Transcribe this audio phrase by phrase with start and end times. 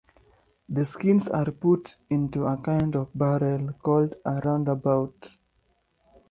[0.67, 5.37] The skins are put into a kind of barrel called a roundabout.